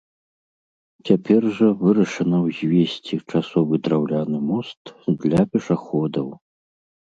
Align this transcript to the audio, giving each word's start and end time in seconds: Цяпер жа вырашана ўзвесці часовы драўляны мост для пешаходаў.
Цяпер 1.09 1.41
жа 1.57 1.69
вырашана 1.81 2.37
ўзвесці 2.47 3.15
часовы 3.31 3.73
драўляны 3.85 4.37
мост 4.51 4.83
для 5.23 5.41
пешаходаў. 5.55 6.27